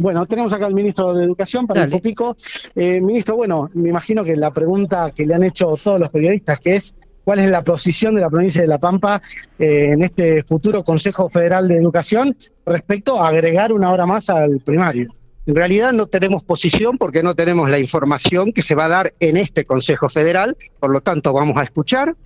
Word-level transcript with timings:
Bueno, 0.00 0.24
tenemos 0.24 0.50
acá 0.54 0.64
al 0.64 0.72
ministro 0.72 1.12
de 1.12 1.24
Educación 1.24 1.66
para 1.66 1.82
el 1.82 2.00
Pico. 2.00 2.34
Eh, 2.74 3.02
ministro, 3.02 3.36
bueno, 3.36 3.68
me 3.74 3.90
imagino 3.90 4.24
que 4.24 4.34
la 4.34 4.50
pregunta 4.50 5.12
que 5.14 5.26
le 5.26 5.34
han 5.34 5.42
hecho 5.42 5.74
todos 5.76 6.00
los 6.00 6.08
periodistas, 6.08 6.58
que 6.58 6.76
es 6.76 6.94
cuál 7.22 7.40
es 7.40 7.50
la 7.50 7.62
posición 7.62 8.14
de 8.14 8.22
la 8.22 8.30
provincia 8.30 8.62
de 8.62 8.68
La 8.68 8.78
Pampa 8.78 9.20
eh, 9.58 9.92
en 9.92 10.02
este 10.02 10.42
futuro 10.44 10.82
Consejo 10.84 11.28
Federal 11.28 11.68
de 11.68 11.76
Educación 11.76 12.34
respecto 12.64 13.20
a 13.20 13.28
agregar 13.28 13.74
una 13.74 13.92
hora 13.92 14.06
más 14.06 14.30
al 14.30 14.60
primario. 14.60 15.14
En 15.44 15.54
realidad 15.54 15.92
no 15.92 16.06
tenemos 16.06 16.44
posición 16.44 16.96
porque 16.96 17.22
no 17.22 17.34
tenemos 17.34 17.68
la 17.68 17.78
información 17.78 18.54
que 18.54 18.62
se 18.62 18.74
va 18.74 18.86
a 18.86 18.88
dar 18.88 19.12
en 19.20 19.36
este 19.36 19.66
Consejo 19.66 20.08
Federal, 20.08 20.56
por 20.78 20.90
lo 20.90 21.02
tanto 21.02 21.34
vamos 21.34 21.58
a 21.58 21.62
escuchar, 21.62 22.16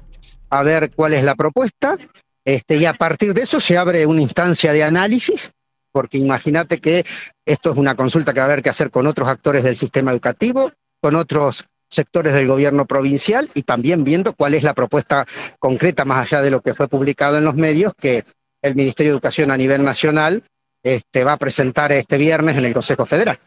a 0.48 0.62
ver 0.62 0.91
cuál 0.95 1.14
es 1.14 1.25
la 1.25 1.34
propuesta, 1.34 1.98
este, 2.45 2.77
y 2.77 2.84
a 2.84 2.95
partir 2.95 3.34
de 3.34 3.43
eso 3.43 3.59
se 3.59 3.77
abre 3.77 4.06
una 4.06 4.22
instancia 4.22 4.72
de 4.72 4.84
análisis 4.84 5.52
porque 5.95 6.18
imagínate 6.18 6.80
que 6.80 7.06
esto 7.46 7.70
es 7.70 7.79
una 7.79 7.94
consulta 7.94 8.34
que 8.34 8.40
va 8.40 8.46
a 8.46 8.48
haber 8.50 8.62
que 8.64 8.68
hacer 8.70 8.90
con 8.90 9.06
otros 9.06 9.29
actores 9.29 9.62
del 9.62 9.76
sistema 9.76 10.11
educativo, 10.11 10.72
con 11.00 11.14
otros 11.14 11.66
sectores 11.89 12.32
del 12.32 12.48
gobierno 12.48 12.85
provincial 12.85 13.48
y 13.54 13.62
también 13.62 14.02
viendo 14.02 14.35
cuál 14.35 14.54
es 14.54 14.64
la 14.64 14.75
propuesta 14.75 15.25
concreta, 15.61 16.04
más 16.04 16.26
allá 16.26 16.43
de 16.43 16.50
lo 16.50 16.62
que 16.62 16.75
fue 16.75 16.88
publicado 16.88 17.38
en 17.38 17.44
los 17.44 17.54
medios, 17.54 17.94
que 17.94 18.25
el 18.61 18.75
Ministerio 18.75 19.12
de 19.12 19.14
Educación 19.14 19.52
a 19.52 19.57
nivel 19.57 19.85
nacional 19.85 20.43
este, 20.82 21.22
va 21.22 21.35
a 21.35 21.38
presentar 21.38 21.93
este 21.93 22.18
viernes 22.18 22.57
en 22.57 22.64
el 22.64 22.74
Consejo 22.74 23.07
Federal 23.07 23.38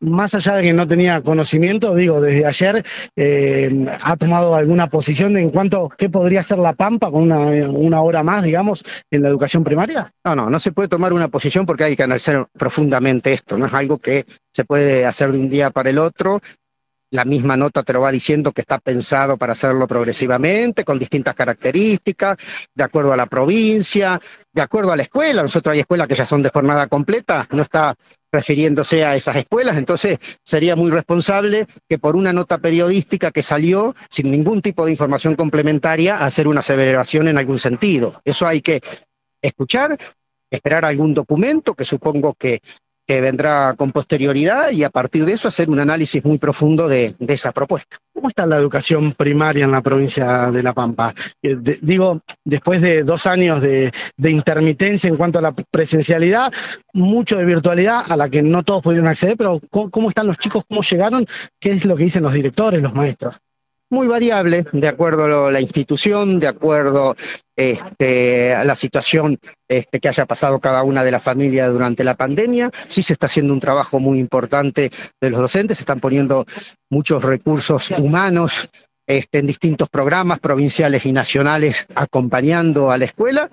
más 0.00 0.34
allá 0.34 0.56
de 0.56 0.62
que 0.62 0.72
no 0.72 0.86
tenía 0.86 1.20
conocimiento, 1.22 1.94
digo, 1.94 2.20
desde 2.20 2.46
ayer 2.46 2.84
eh, 3.16 3.86
ha 4.02 4.16
tomado 4.16 4.54
alguna 4.54 4.88
posición 4.88 5.36
en 5.36 5.50
cuanto 5.50 5.86
a 5.86 5.96
qué 5.96 6.08
podría 6.08 6.42
ser 6.42 6.58
la 6.58 6.72
Pampa 6.72 7.10
con 7.10 7.22
una, 7.22 7.38
una, 7.68 8.02
hora 8.02 8.22
más, 8.22 8.42
digamos, 8.42 8.84
en 9.10 9.22
la 9.22 9.28
educación 9.28 9.64
primaria? 9.64 10.12
No, 10.24 10.34
no, 10.34 10.50
no 10.50 10.60
se 10.60 10.72
puede 10.72 10.88
tomar 10.88 11.12
una 11.12 11.28
posición 11.28 11.66
porque 11.66 11.84
hay 11.84 11.96
que 11.96 12.02
analizar 12.02 12.46
profundamente 12.52 13.32
esto, 13.32 13.58
no 13.58 13.66
es 13.66 13.74
algo 13.74 13.98
que 13.98 14.24
se 14.52 14.64
puede 14.64 15.04
hacer 15.04 15.32
de 15.32 15.38
un 15.38 15.50
día 15.50 15.70
para 15.70 15.90
el 15.90 15.98
otro 15.98 16.40
la 17.10 17.24
misma 17.24 17.56
nota 17.56 17.82
te 17.82 17.92
lo 17.92 18.00
va 18.00 18.12
diciendo 18.12 18.52
que 18.52 18.60
está 18.60 18.78
pensado 18.78 19.38
para 19.38 19.52
hacerlo 19.52 19.86
progresivamente, 19.86 20.84
con 20.84 20.98
distintas 20.98 21.34
características, 21.34 22.36
de 22.74 22.84
acuerdo 22.84 23.12
a 23.12 23.16
la 23.16 23.26
provincia, 23.26 24.20
de 24.52 24.62
acuerdo 24.62 24.92
a 24.92 24.96
la 24.96 25.04
escuela. 25.04 25.42
Nosotros 25.42 25.72
hay 25.72 25.80
escuelas 25.80 26.06
que 26.06 26.14
ya 26.14 26.26
son 26.26 26.42
de 26.42 26.50
jornada 26.50 26.86
completa, 26.86 27.46
no 27.50 27.62
está 27.62 27.94
refiriéndose 28.32 29.04
a 29.04 29.16
esas 29.16 29.36
escuelas, 29.36 29.76
entonces 29.76 30.18
sería 30.42 30.76
muy 30.76 30.90
responsable 30.90 31.66
que 31.88 31.98
por 31.98 32.16
una 32.16 32.32
nota 32.32 32.58
periodística 32.58 33.30
que 33.30 33.42
salió 33.42 33.94
sin 34.10 34.30
ningún 34.30 34.60
tipo 34.60 34.84
de 34.84 34.92
información 34.92 35.34
complementaria 35.34 36.18
hacer 36.18 36.48
una 36.48 36.60
aseveración 36.60 37.28
en 37.28 37.38
algún 37.38 37.58
sentido. 37.58 38.20
Eso 38.24 38.46
hay 38.46 38.60
que 38.60 38.80
escuchar, 39.40 39.96
esperar 40.50 40.84
algún 40.84 41.14
documento 41.14 41.74
que 41.74 41.84
supongo 41.84 42.34
que 42.34 42.60
que 43.08 43.22
vendrá 43.22 43.74
con 43.74 43.90
posterioridad 43.90 44.70
y 44.70 44.84
a 44.84 44.90
partir 44.90 45.24
de 45.24 45.32
eso 45.32 45.48
hacer 45.48 45.70
un 45.70 45.80
análisis 45.80 46.22
muy 46.26 46.36
profundo 46.36 46.86
de, 46.86 47.14
esa 47.26 47.52
propuesta. 47.52 47.96
¿Cómo 48.12 48.28
está 48.28 48.44
la 48.44 48.58
educación 48.58 49.12
primaria 49.12 49.64
en 49.64 49.70
la 49.70 49.80
provincia 49.80 50.50
de 50.50 50.62
La 50.62 50.74
Pampa? 50.74 51.14
Eh, 51.42 51.56
digo, 51.80 52.20
después 52.44 52.82
de 52.82 53.04
dos 53.04 53.26
años 53.26 53.62
de, 53.62 53.90
intermitencia 54.18 55.08
en 55.08 55.16
cuanto 55.16 55.38
a 55.38 55.42
la 55.42 55.52
presencialidad, 55.52 56.52
mucho 56.92 57.38
de 57.38 57.46
virtualidad 57.46 58.02
a 58.12 58.16
la 58.16 58.28
que 58.28 58.42
no 58.42 58.62
todos 58.62 58.82
pudieron 58.82 59.08
acceder, 59.08 59.38
pero 59.38 59.58
¿cómo 59.70 60.10
están 60.10 60.26
los 60.26 60.36
chicos? 60.36 60.64
¿Cómo 60.68 60.82
llegaron? 60.82 61.24
¿Qué 61.58 61.70
es 61.70 61.86
lo 61.86 61.96
que 61.96 62.04
dicen 62.04 62.22
los 62.22 62.34
directores, 62.34 62.82
los 62.82 62.92
maestros? 62.92 63.40
Muy 63.90 64.06
variable, 64.06 64.64
de 64.72 64.88
acuerdo 64.88 65.46
a 65.46 65.52
la 65.52 65.60
institución, 65.60 66.38
de 66.38 66.48
acuerdo 66.48 67.16
este, 67.56 68.54
a 68.54 68.64
la 68.64 68.74
situación 68.74 69.38
este, 69.68 70.00
que 70.00 70.08
haya 70.08 70.26
pasado 70.26 70.60
cada 70.60 70.82
una 70.82 71.04
de 71.04 71.10
las 71.10 71.22
familias 71.22 71.72
durante 71.72 72.04
la 72.04 72.14
pandemia. 72.14 72.70
Sí 72.86 73.02
se 73.02 73.14
está 73.14 73.26
haciendo 73.26 73.52
un 73.52 73.60
trabajo 73.60 73.98
muy 74.00 74.18
importante 74.18 74.90
de 75.20 75.30
los 75.30 75.40
docentes, 75.40 75.78
se 75.78 75.82
están 75.82 76.00
poniendo 76.00 76.44
muchos 76.90 77.22
recursos 77.22 77.90
humanos 77.90 78.68
este, 79.06 79.38
en 79.38 79.46
distintos 79.46 79.88
programas 79.88 80.38
provinciales 80.38 81.06
y 81.06 81.12
nacionales 81.12 81.86
acompañando 81.94 82.90
a 82.90 82.98
la 82.98 83.06
escuela 83.06 83.50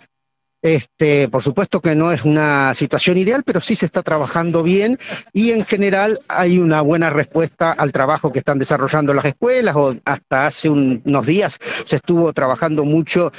este, 0.66 1.30
por 1.30 1.44
supuesto 1.44 1.80
que 1.80 1.94
no 1.94 2.12
es 2.12 2.26
una 2.26 2.74
situación 2.74 3.20
ideal, 3.20 3.44
pero 3.44 3.62
sí 3.62 3.76
se 3.76 3.86
está 3.86 4.02
trabajando 4.02 4.64
bien 4.64 4.98
y 5.32 5.52
en 5.52 5.64
general 5.64 6.20
hay 6.28 6.58
una 6.58 6.82
buena 6.82 7.12
respuesta 7.12 7.72
al 7.72 7.92
trabajo 7.92 8.32
que 8.32 8.40
están 8.40 8.58
desarrollando 8.58 9.14
las 9.14 9.26
escuelas 9.26 9.76
o 9.76 9.94
hasta 10.06 10.48
hace 10.48 10.70
unos 10.70 11.28
días 11.28 11.60
se 11.84 11.98
estuvo 11.98 12.34
trabajando 12.34 12.84
mucho 12.84 13.32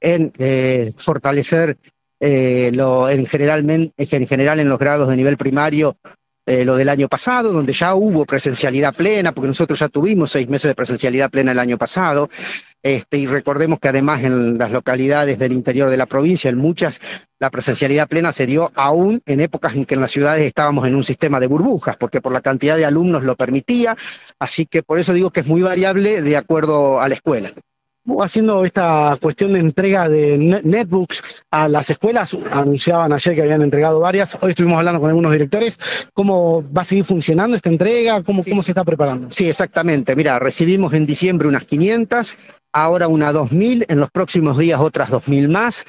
en 0.00 0.32
eh, 0.38 0.92
fortalecer 0.96 1.78
eh, 2.18 2.72
lo, 2.74 3.08
en, 3.08 3.26
general, 3.26 3.64
en 3.96 4.26
general 4.26 4.58
en 4.58 4.68
los 4.68 4.80
grados 4.80 5.08
de 5.08 5.16
nivel 5.16 5.36
primario 5.36 5.96
eh, 6.44 6.64
lo 6.64 6.76
del 6.76 6.88
año 6.88 7.08
pasado, 7.08 7.52
donde 7.52 7.72
ya 7.72 7.94
hubo 7.94 8.24
presencialidad 8.24 8.94
plena, 8.94 9.32
porque 9.32 9.48
nosotros 9.48 9.78
ya 9.78 9.88
tuvimos 9.88 10.32
seis 10.32 10.48
meses 10.48 10.68
de 10.68 10.74
presencialidad 10.74 11.30
plena 11.30 11.52
el 11.52 11.58
año 11.58 11.78
pasado, 11.78 12.28
este, 12.82 13.18
y 13.18 13.26
recordemos 13.26 13.78
que 13.78 13.88
además 13.88 14.24
en 14.24 14.58
las 14.58 14.72
localidades 14.72 15.38
del 15.38 15.52
interior 15.52 15.88
de 15.88 15.96
la 15.96 16.06
provincia, 16.06 16.50
en 16.50 16.58
muchas, 16.58 17.00
la 17.38 17.50
presencialidad 17.50 18.08
plena 18.08 18.32
se 18.32 18.46
dio 18.46 18.72
aún 18.74 19.22
en 19.24 19.40
épocas 19.40 19.74
en 19.74 19.84
que 19.84 19.94
en 19.94 20.00
las 20.00 20.10
ciudades 20.10 20.42
estábamos 20.44 20.86
en 20.88 20.96
un 20.96 21.04
sistema 21.04 21.38
de 21.38 21.46
burbujas, 21.46 21.96
porque 21.96 22.20
por 22.20 22.32
la 22.32 22.40
cantidad 22.40 22.76
de 22.76 22.84
alumnos 22.84 23.22
lo 23.22 23.36
permitía, 23.36 23.96
así 24.40 24.66
que 24.66 24.82
por 24.82 24.98
eso 24.98 25.12
digo 25.12 25.30
que 25.30 25.40
es 25.40 25.46
muy 25.46 25.62
variable 25.62 26.22
de 26.22 26.36
acuerdo 26.36 27.00
a 27.00 27.08
la 27.08 27.14
escuela 27.14 27.52
haciendo 28.20 28.64
esta 28.64 29.16
cuestión 29.20 29.52
de 29.52 29.60
entrega 29.60 30.08
de 30.08 30.36
netbooks 30.62 31.44
a 31.50 31.68
las 31.68 31.90
escuelas. 31.90 32.36
Anunciaban 32.50 33.12
ayer 33.12 33.34
que 33.34 33.42
habían 33.42 33.62
entregado 33.62 34.00
varias. 34.00 34.36
Hoy 34.40 34.50
estuvimos 34.50 34.78
hablando 34.78 35.00
con 35.00 35.08
algunos 35.08 35.32
directores. 35.32 35.78
¿Cómo 36.12 36.62
va 36.72 36.82
a 36.82 36.84
seguir 36.84 37.04
funcionando 37.04 37.56
esta 37.56 37.70
entrega? 37.70 38.22
¿Cómo, 38.22 38.42
cómo 38.44 38.62
se 38.62 38.72
está 38.72 38.84
preparando? 38.84 39.30
Sí, 39.30 39.48
exactamente. 39.48 40.16
Mira, 40.16 40.38
recibimos 40.38 40.92
en 40.94 41.06
diciembre 41.06 41.48
unas 41.48 41.64
500, 41.64 42.36
ahora 42.72 43.08
una 43.08 43.32
2.000, 43.32 43.86
en 43.88 44.00
los 44.00 44.10
próximos 44.10 44.58
días 44.58 44.80
otras 44.80 45.10
2.000 45.10 45.48
más. 45.48 45.84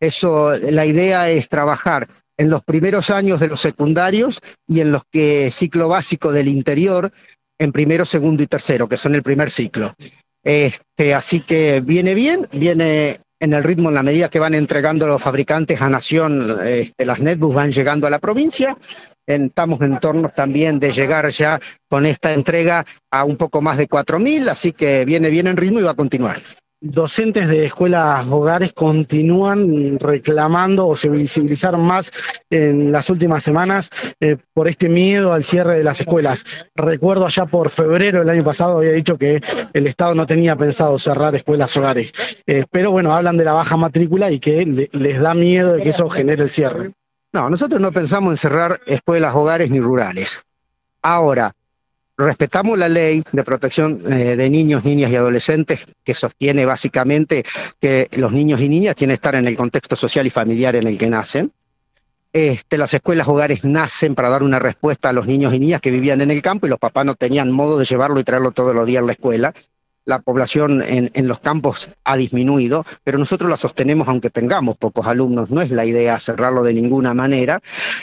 Eso, 0.00 0.56
la 0.58 0.86
idea 0.86 1.28
es 1.30 1.48
trabajar 1.48 2.08
en 2.38 2.50
los 2.50 2.62
primeros 2.62 3.10
años 3.10 3.40
de 3.40 3.48
los 3.48 3.60
secundarios 3.60 4.40
y 4.66 4.80
en 4.80 4.92
los 4.92 5.02
que 5.10 5.50
ciclo 5.50 5.88
básico 5.88 6.32
del 6.32 6.48
interior, 6.48 7.10
en 7.58 7.72
primero, 7.72 8.04
segundo 8.04 8.42
y 8.42 8.46
tercero, 8.46 8.88
que 8.88 8.96
son 8.96 9.16
el 9.16 9.22
primer 9.22 9.50
ciclo. 9.50 9.92
Este, 10.42 11.14
así 11.14 11.40
que 11.40 11.80
viene 11.84 12.14
bien, 12.14 12.48
viene 12.52 13.18
en 13.40 13.52
el 13.52 13.62
ritmo 13.62 13.88
en 13.88 13.94
la 13.94 14.02
medida 14.02 14.28
que 14.28 14.38
van 14.38 14.54
entregando 14.54 15.06
los 15.06 15.22
fabricantes 15.22 15.80
a 15.80 15.88
Nación, 15.88 16.56
este, 16.64 17.06
las 17.06 17.20
netbooks 17.20 17.54
van 17.54 17.72
llegando 17.72 18.06
a 18.06 18.10
la 18.10 18.18
provincia. 18.18 18.76
Estamos 19.26 19.80
en 19.82 19.98
torno 19.98 20.28
también 20.30 20.78
de 20.78 20.90
llegar 20.90 21.28
ya 21.28 21.60
con 21.88 22.06
esta 22.06 22.32
entrega 22.32 22.84
a 23.10 23.24
un 23.24 23.36
poco 23.36 23.60
más 23.60 23.76
de 23.76 23.88
4.000, 23.88 24.48
así 24.48 24.72
que 24.72 25.04
viene 25.04 25.28
bien 25.30 25.46
en 25.46 25.56
ritmo 25.56 25.80
y 25.80 25.84
va 25.84 25.92
a 25.92 25.96
continuar 25.96 26.38
docentes 26.80 27.48
de 27.48 27.64
escuelas 27.64 28.26
hogares 28.26 28.72
continúan 28.72 29.98
reclamando 29.98 30.86
o 30.86 30.96
se 30.96 31.08
visibilizaron 31.08 31.84
más 31.84 32.12
en 32.50 32.92
las 32.92 33.10
últimas 33.10 33.42
semanas 33.42 33.90
eh, 34.20 34.36
por 34.52 34.68
este 34.68 34.88
miedo 34.88 35.32
al 35.32 35.42
cierre 35.42 35.78
de 35.78 35.84
las 35.84 36.00
escuelas. 36.00 36.68
Recuerdo 36.74 37.26
allá 37.26 37.46
por 37.46 37.70
febrero 37.70 38.20
del 38.20 38.30
año 38.30 38.44
pasado 38.44 38.78
había 38.78 38.92
dicho 38.92 39.18
que 39.18 39.40
el 39.72 39.86
Estado 39.86 40.14
no 40.14 40.26
tenía 40.26 40.56
pensado 40.56 40.98
cerrar 40.98 41.34
escuelas 41.34 41.76
hogares, 41.76 42.42
eh, 42.46 42.64
pero 42.70 42.92
bueno, 42.92 43.12
hablan 43.12 43.36
de 43.36 43.44
la 43.44 43.52
baja 43.52 43.76
matrícula 43.76 44.30
y 44.30 44.38
que 44.38 44.88
les 44.92 45.20
da 45.20 45.34
miedo 45.34 45.74
de 45.74 45.82
que 45.82 45.88
eso 45.88 46.08
genere 46.08 46.44
el 46.44 46.50
cierre. 46.50 46.92
No, 47.32 47.50
nosotros 47.50 47.80
no 47.80 47.92
pensamos 47.92 48.32
en 48.32 48.36
cerrar 48.36 48.80
escuelas 48.86 49.34
hogares 49.34 49.70
ni 49.70 49.80
rurales. 49.80 50.44
Ahora, 51.02 51.52
respetamos 52.18 52.76
la 52.76 52.88
ley 52.88 53.22
de 53.30 53.44
protección 53.44 53.98
eh, 54.10 54.36
de 54.36 54.50
niños, 54.50 54.84
niñas 54.84 55.10
y 55.12 55.16
adolescentes 55.16 55.86
que 56.02 56.14
sostiene 56.14 56.66
básicamente 56.66 57.44
que 57.80 58.08
los 58.16 58.32
niños 58.32 58.60
y 58.60 58.68
niñas 58.68 58.96
tienen 58.96 59.12
que 59.12 59.18
estar 59.18 59.36
en 59.36 59.46
el 59.46 59.56
contexto 59.56 59.94
social 59.94 60.26
y 60.26 60.30
familiar 60.30 60.74
en 60.74 60.88
el 60.88 60.98
que 60.98 61.08
nacen. 61.08 61.52
Este, 62.32 62.76
las 62.76 62.92
escuelas 62.92 63.28
hogares 63.28 63.64
nacen 63.64 64.14
para 64.14 64.28
dar 64.28 64.42
una 64.42 64.58
respuesta 64.58 65.08
a 65.08 65.12
los 65.12 65.26
niños 65.26 65.54
y 65.54 65.60
niñas 65.60 65.80
que 65.80 65.92
vivían 65.92 66.20
en 66.20 66.30
el 66.30 66.42
campo 66.42 66.66
y 66.66 66.70
los 66.70 66.78
papás 66.78 67.06
no 67.06 67.14
tenían 67.14 67.52
modo 67.52 67.78
de 67.78 67.84
llevarlo 67.84 68.18
y 68.20 68.24
traerlo 68.24 68.50
todos 68.50 68.74
los 68.74 68.84
días 68.84 69.02
a 69.02 69.06
la 69.06 69.12
escuela. 69.12 69.54
La 70.04 70.18
población 70.18 70.82
en, 70.82 71.10
en 71.14 71.28
los 71.28 71.38
campos 71.38 71.88
ha 72.04 72.16
disminuido, 72.16 72.84
pero 73.04 73.18
nosotros 73.18 73.48
la 73.48 73.56
sostenemos 73.56 74.08
aunque 74.08 74.30
tengamos 74.30 74.76
pocos 74.76 75.06
alumnos. 75.06 75.50
No 75.50 75.62
es 75.62 75.70
la 75.70 75.84
idea 75.84 76.18
cerrarlo 76.18 76.62
de 76.62 76.74
ninguna 76.74 77.14
manera, 77.14 77.60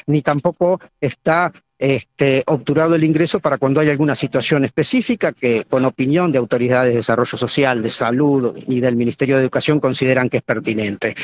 ni 0.08 0.22
tampoco 0.22 0.80
está 1.02 1.52
este, 1.78 2.44
obturado 2.48 2.96
el 2.96 3.04
ingreso 3.04 3.40
para 3.40 3.58
cuando 3.58 3.80
hay 3.80 3.90
alguna 3.90 4.16
situación 4.16 4.64
específica 4.66 5.34
que 5.34 5.66
con 5.66 5.86
opinión 5.86 6.32
de 6.32 6.38
autoridades 6.38 6.92
de 6.92 6.98
desarrollo 6.98 7.38
social, 7.38 7.82
de 7.82 7.92
salud 7.92 8.58
y 8.68 8.80
del 8.80 8.96
Ministerio 8.96 9.36
de 9.36 9.44
Educación 9.44 9.80
consideran 9.80 10.30
que 10.30 10.38
es 10.38 10.44
pertinente. 10.44 11.16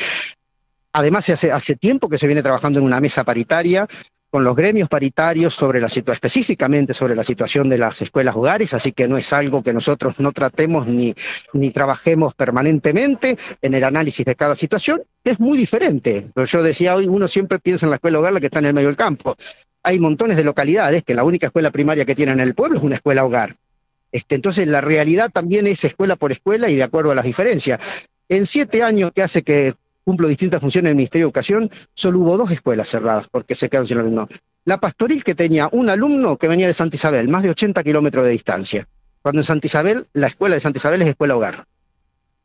Además, 0.92 1.28
hace, 1.30 1.50
hace 1.50 1.76
tiempo 1.76 2.08
que 2.08 2.18
se 2.18 2.26
viene 2.26 2.42
trabajando 2.42 2.78
en 2.78 2.84
una 2.84 3.00
mesa 3.00 3.24
paritaria 3.24 3.88
con 4.32 4.44
los 4.44 4.56
gremios 4.56 4.88
paritarios 4.88 5.54
sobre 5.54 5.78
la 5.78 5.90
situación, 5.90 6.14
específicamente 6.14 6.94
sobre 6.94 7.14
la 7.14 7.22
situación 7.22 7.68
de 7.68 7.76
las 7.76 8.00
escuelas 8.00 8.34
hogares, 8.34 8.72
así 8.72 8.92
que 8.92 9.06
no 9.06 9.18
es 9.18 9.30
algo 9.34 9.62
que 9.62 9.74
nosotros 9.74 10.20
no 10.20 10.32
tratemos 10.32 10.86
ni, 10.86 11.14
ni 11.52 11.70
trabajemos 11.70 12.34
permanentemente 12.34 13.36
en 13.60 13.74
el 13.74 13.84
análisis 13.84 14.24
de 14.24 14.34
cada 14.34 14.56
situación, 14.56 15.02
es 15.22 15.38
muy 15.38 15.58
diferente. 15.58 16.28
Yo 16.34 16.62
decía 16.62 16.94
hoy, 16.94 17.08
uno 17.08 17.28
siempre 17.28 17.58
piensa 17.58 17.84
en 17.84 17.90
la 17.90 17.96
escuela 17.96 18.20
hogar, 18.20 18.32
la 18.32 18.40
que 18.40 18.46
está 18.46 18.60
en 18.60 18.64
el 18.64 18.72
medio 18.72 18.88
del 18.88 18.96
campo. 18.96 19.36
Hay 19.82 20.00
montones 20.00 20.38
de 20.38 20.44
localidades 20.44 21.02
que 21.02 21.14
la 21.14 21.24
única 21.24 21.48
escuela 21.48 21.70
primaria 21.70 22.06
que 22.06 22.14
tienen 22.14 22.40
en 22.40 22.48
el 22.48 22.54
pueblo 22.54 22.78
es 22.78 22.82
una 22.82 22.94
escuela 22.94 23.26
hogar. 23.26 23.54
Este, 24.12 24.34
entonces, 24.34 24.66
la 24.66 24.80
realidad 24.80 25.28
también 25.30 25.66
es 25.66 25.84
escuela 25.84 26.16
por 26.16 26.32
escuela 26.32 26.70
y 26.70 26.76
de 26.76 26.84
acuerdo 26.84 27.10
a 27.10 27.14
las 27.14 27.26
diferencias. 27.26 27.80
En 28.30 28.46
siete 28.46 28.82
años 28.82 29.12
que 29.14 29.20
hace 29.20 29.42
que 29.42 29.74
cumplo 30.04 30.28
distintas 30.28 30.60
funciones 30.60 30.88
en 30.88 30.92
el 30.92 30.96
Ministerio 30.96 31.26
de 31.26 31.28
Educación, 31.28 31.70
solo 31.94 32.20
hubo 32.20 32.36
dos 32.36 32.50
escuelas 32.50 32.88
cerradas 32.88 33.28
porque 33.30 33.54
se 33.54 33.68
quedaron 33.68 33.86
sin 33.86 33.98
alumnos. 33.98 34.28
La 34.64 34.78
pastoril 34.78 35.24
que 35.24 35.34
tenía 35.34 35.68
un 35.72 35.88
alumno 35.88 36.36
que 36.36 36.48
venía 36.48 36.66
de 36.66 36.72
Santa 36.72 36.96
Isabel, 36.96 37.28
más 37.28 37.42
de 37.42 37.50
80 37.50 37.82
kilómetros 37.82 38.24
de 38.24 38.30
distancia, 38.30 38.88
cuando 39.20 39.40
en 39.40 39.44
Santa 39.44 39.66
Isabel, 39.66 40.06
la 40.12 40.28
escuela 40.28 40.54
de 40.54 40.60
Santa 40.60 40.78
Isabel 40.78 41.02
es 41.02 41.08
escuela 41.08 41.36
hogar. 41.36 41.64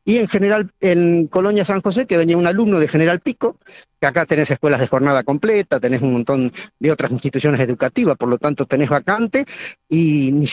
Y 0.04 0.20
en 0.20 0.28
general, 0.30 0.72
en 0.80 1.28
Colonia 1.28 1.66
San 1.66 1.82
José, 1.82 2.08
que 2.08 2.18
venía 2.18 2.38
un 2.38 2.48
alumno 2.48 2.80
de 2.80 2.88
General 2.88 3.20
Pico, 3.20 3.58
que 4.00 4.08
acá 4.08 4.26
tenés 4.26 4.50
escuelas 4.50 4.80
de 4.80 4.88
jornada 4.88 5.24
completa, 5.24 5.82
tenés 5.82 6.02
un 6.02 6.14
montón 6.14 6.52
de 6.80 6.92
otras 6.92 7.12
instituciones 7.12 7.60
educativas, 7.60 8.16
por 8.16 8.30
lo 8.30 8.38
tanto 8.38 8.66
tenés 8.66 8.90
vacante, 8.90 9.44
y 9.90 10.32
ni, 10.32 10.48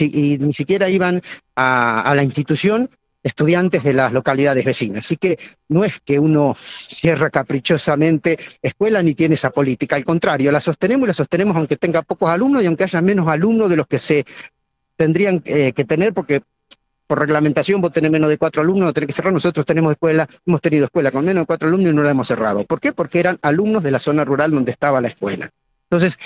siquiera 0.52 0.90
iban 0.90 1.22
a 1.54 2.12
la 2.16 2.24
institución 2.24 2.90
estudiantes 3.24 3.82
de 3.82 3.94
las 3.94 4.12
localidades 4.12 4.64
vecinas. 4.64 5.06
Así 5.06 5.16
que 5.16 5.38
no 5.68 5.82
es 5.82 5.98
que 6.00 6.18
uno 6.18 6.54
cierra 6.56 7.30
caprichosamente 7.30 8.38
escuela 8.62 9.02
ni 9.02 9.14
tiene 9.14 9.34
esa 9.34 9.50
política, 9.50 9.96
al 9.96 10.04
contrario, 10.04 10.52
la 10.52 10.60
sostenemos 10.60 11.06
y 11.06 11.08
la 11.08 11.14
sostenemos 11.14 11.56
aunque 11.56 11.76
tenga 11.76 12.02
pocos 12.02 12.30
alumnos 12.30 12.62
y 12.62 12.66
aunque 12.66 12.84
haya 12.84 13.00
menos 13.00 13.26
alumnos 13.26 13.68
de 13.70 13.76
los 13.76 13.86
que 13.86 13.98
se 13.98 14.24
tendrían 14.96 15.42
eh, 15.46 15.72
que 15.72 15.84
tener, 15.84 16.12
porque 16.12 16.42
por 17.06 17.18
reglamentación 17.18 17.80
vos 17.80 17.92
tenés 17.92 18.10
menos 18.10 18.30
de 18.30 18.38
cuatro 18.38 18.62
alumnos, 18.62 18.86
no 18.86 18.92
tenés 18.92 19.08
que 19.08 19.12
cerrar. 19.12 19.32
Nosotros 19.32 19.66
tenemos 19.66 19.92
escuela, 19.92 20.28
hemos 20.46 20.60
tenido 20.60 20.84
escuela 20.84 21.10
con 21.10 21.24
menos 21.24 21.42
de 21.42 21.46
cuatro 21.46 21.68
alumnos 21.68 21.92
y 21.92 21.96
no 21.96 22.02
la 22.02 22.10
hemos 22.10 22.28
cerrado. 22.28 22.64
¿Por 22.64 22.80
qué? 22.80 22.92
Porque 22.92 23.20
eran 23.20 23.38
alumnos 23.42 23.82
de 23.82 23.90
la 23.90 23.98
zona 23.98 24.24
rural 24.24 24.50
donde 24.50 24.70
estaba 24.70 25.00
la 25.00 25.08
escuela. 25.08 25.50
Entonces, 25.90 26.18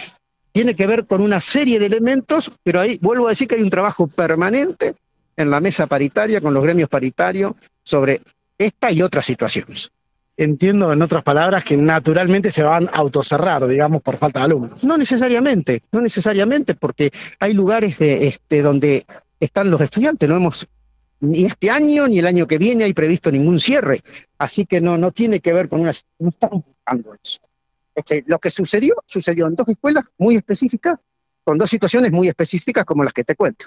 tiene 0.53 0.75
que 0.75 0.87
ver 0.87 1.07
con 1.07 1.21
una 1.21 1.41
serie 1.41 1.79
de 1.79 1.87
elementos, 1.87 2.51
pero 2.63 2.81
ahí 2.81 2.99
vuelvo 3.01 3.27
a 3.27 3.31
decir 3.31 3.49
que 3.49 3.57
hay 3.57 3.63
un 3.63 3.71
trabajo 3.71 4.09
permanente 4.09 4.95
en 5.39 5.51
la 5.51 5.61
mesa 5.61 5.87
paritaria 5.87 6.41
con 6.41 6.53
los 6.53 6.63
gremios 6.63 6.89
paritarios 6.89 7.53
sobre 7.83 8.21
esta 8.59 8.91
y 8.91 9.03
otras 9.03 9.25
situaciones. 9.25 9.91
Entiendo, 10.37 10.93
en 10.93 11.01
otras 11.01 11.23
palabras, 11.23 11.65
que 11.65 11.77
naturalmente 11.77 12.51
se 12.51 12.63
van 12.63 12.89
a 12.89 12.99
autocerrar, 12.99 13.67
digamos, 13.67 14.03
por 14.03 14.17
falta 14.17 14.41
de 14.41 14.47
alumnos. 14.47 14.85
No 14.85 14.97
necesariamente, 14.99 15.83
no 15.93 16.01
necesariamente, 16.01 16.75
porque 16.75 17.11
hay 17.39 17.55
lugares 17.55 17.99
de, 17.99 18.29
este, 18.29 18.63
donde 18.63 19.07
están 19.41 19.71
los 19.71 19.81
estudiantes, 19.81 20.29
no 20.29 20.37
hemos 20.37 20.69
ni 21.21 21.45
este 21.45 21.71
año 21.71 22.07
ni 22.07 22.19
el 22.21 22.27
año 22.27 22.47
que 22.47 22.59
viene 22.59 22.85
hay 22.85 22.95
previsto 22.95 23.31
ningún 23.33 23.59
cierre, 23.59 24.01
así 24.39 24.67
que 24.67 24.81
no, 24.81 24.97
no 24.97 25.11
tiene 25.11 25.41
que 25.41 25.53
ver 25.53 25.69
con 25.69 25.81
una... 25.81 25.93
No 26.19 26.29
estamos 26.29 26.65
buscando 26.65 27.15
eso. 27.15 27.41
Este, 27.95 28.23
lo 28.27 28.39
que 28.39 28.51
sucedió, 28.51 28.95
sucedió 29.07 29.47
en 29.49 29.57
dos 29.57 29.69
escuelas 29.69 30.05
muy 30.19 30.37
específicas, 30.37 30.99
con 31.43 31.59
dos 31.59 31.71
situaciones 31.71 32.13
muy 32.13 32.29
específicas 32.29 32.85
como 32.85 33.03
las 33.03 33.13
que 33.13 33.25
te 33.25 33.35
cuento. 33.35 33.67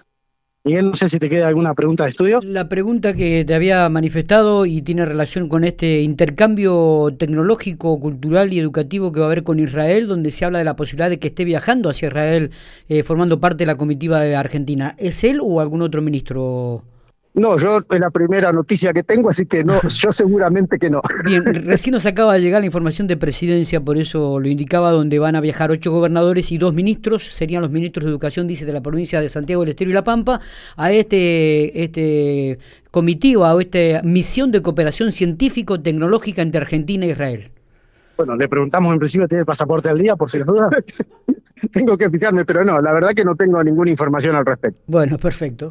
Miguel, 0.63 0.89
no 0.89 0.93
sé 0.93 1.09
si 1.09 1.17
te 1.17 1.27
queda 1.27 1.47
alguna 1.47 1.73
pregunta 1.73 2.03
de 2.03 2.11
estudio. 2.11 2.39
La 2.43 2.69
pregunta 2.69 3.13
que 3.13 3.43
te 3.45 3.55
había 3.55 3.89
manifestado 3.89 4.67
y 4.67 4.83
tiene 4.83 5.05
relación 5.05 5.49
con 5.49 5.63
este 5.63 6.01
intercambio 6.01 7.09
tecnológico, 7.17 7.99
cultural 7.99 8.53
y 8.53 8.59
educativo 8.59 9.11
que 9.11 9.21
va 9.21 9.25
a 9.25 9.29
haber 9.29 9.43
con 9.43 9.59
Israel, 9.59 10.05
donde 10.05 10.29
se 10.29 10.45
habla 10.45 10.59
de 10.59 10.65
la 10.65 10.75
posibilidad 10.75 11.09
de 11.09 11.17
que 11.17 11.29
esté 11.29 11.45
viajando 11.45 11.89
hacia 11.89 12.09
Israel 12.09 12.51
eh, 12.89 13.01
formando 13.01 13.39
parte 13.39 13.63
de 13.63 13.65
la 13.65 13.75
comitiva 13.75 14.21
de 14.21 14.35
Argentina. 14.35 14.95
¿Es 14.99 15.23
él 15.23 15.39
o 15.41 15.61
algún 15.61 15.81
otro 15.81 16.03
ministro? 16.03 16.83
No, 17.33 17.57
yo 17.57 17.79
es 17.89 17.99
la 17.99 18.09
primera 18.09 18.51
noticia 18.51 18.91
que 18.91 19.03
tengo, 19.03 19.29
así 19.29 19.45
que 19.45 19.63
no, 19.63 19.81
yo 19.81 20.11
seguramente 20.11 20.77
que 20.77 20.89
no. 20.89 21.01
Bien, 21.23 21.45
recién 21.45 21.93
nos 21.93 22.05
acaba 22.05 22.33
de 22.33 22.41
llegar 22.41 22.61
la 22.61 22.65
información 22.65 23.07
de 23.07 23.15
presidencia, 23.15 23.79
por 23.79 23.97
eso 23.97 24.39
lo 24.41 24.49
indicaba, 24.49 24.91
donde 24.91 25.17
van 25.17 25.37
a 25.37 25.41
viajar 25.41 25.71
ocho 25.71 25.91
gobernadores 25.91 26.51
y 26.51 26.57
dos 26.57 26.73
ministros, 26.73 27.23
serían 27.23 27.61
los 27.61 27.71
ministros 27.71 28.03
de 28.03 28.11
Educación, 28.11 28.47
dice, 28.47 28.65
de 28.65 28.73
la 28.73 28.81
provincia 28.81 29.21
de 29.21 29.29
Santiago 29.29 29.61
del 29.61 29.69
Estero 29.69 29.91
y 29.91 29.93
La 29.93 30.03
Pampa, 30.03 30.41
a 30.75 30.91
este, 30.91 31.83
este 31.83 32.59
comitiva 32.91 33.55
o 33.55 33.61
esta 33.61 34.01
misión 34.03 34.51
de 34.51 34.61
cooperación 34.61 35.13
científico-tecnológica 35.13 36.41
entre 36.41 36.59
Argentina 36.59 37.05
e 37.05 37.11
Israel. 37.11 37.51
Bueno, 38.17 38.35
le 38.35 38.49
preguntamos 38.49 38.91
en 38.91 38.99
principio, 38.99 39.27
¿tiene 39.27 39.45
pasaporte 39.45 39.89
al 39.89 39.97
día 39.97 40.15
por 40.17 40.29
si 40.29 40.37
las 40.39 40.47
dudas? 40.47 40.69
tengo 41.71 41.97
que 41.97 42.09
fijarme, 42.09 42.45
pero 42.45 42.63
no, 42.63 42.81
la 42.81 42.93
verdad 42.93 43.11
que 43.15 43.23
no 43.23 43.35
tengo 43.35 43.63
ninguna 43.63 43.91
información 43.91 44.35
al 44.35 44.45
respecto. 44.45 44.79
Bueno, 44.87 45.17
perfecto. 45.17 45.69